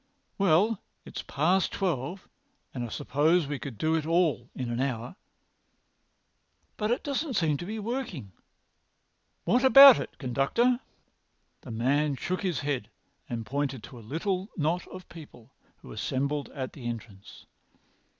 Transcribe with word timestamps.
"Well, 0.39 0.81
it's 1.05 1.21
past 1.21 1.71
twelve, 1.73 2.27
but 2.73 2.81
I 2.81 2.87
suppose 2.87 3.45
we 3.45 3.59
could 3.59 3.77
do 3.77 3.93
it 3.93 4.03
all 4.07 4.49
in 4.55 4.71
an 4.71 4.79
hour. 4.79 5.15
But 6.75 6.89
it 6.89 7.03
doesn't 7.03 7.35
seem 7.35 7.55
to 7.57 7.67
be 7.67 7.77
working. 7.77 8.31
What 9.43 9.63
about 9.63 9.99
it, 9.99 10.17
conductor?" 10.17 10.79
The 11.61 11.69
man 11.69 12.15
shook 12.15 12.41
his 12.41 12.61
head 12.61 12.89
and 13.29 13.45
pointed 13.45 13.83
to 13.83 13.99
a 13.99 14.01
little 14.09 14.49
knot 14.57 14.87
of 14.87 15.07
people 15.07 15.53
who 15.83 15.89
were 15.89 15.93
assembled 15.93 16.49
at 16.49 16.73
the 16.73 16.87
entrance. 16.87 17.45